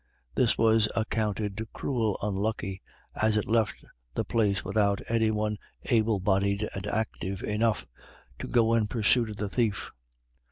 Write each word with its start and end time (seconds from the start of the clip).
This 0.33 0.57
was 0.57 0.89
accounted 0.95 1.63
cruel 1.73 2.17
unlucky, 2.23 2.81
as 3.13 3.37
it 3.37 3.45
left 3.45 3.85
the 4.15 4.25
place 4.25 4.65
without 4.65 4.99
any 5.07 5.29
one 5.29 5.59
able 5.91 6.19
bodied 6.19 6.67
and 6.73 6.87
active 6.87 7.43
enough 7.43 7.85
to 8.39 8.47
go 8.47 8.73
in 8.73 8.87
pursuit 8.87 9.29
of 9.29 9.35
the 9.37 9.47
thief. 9.47 9.91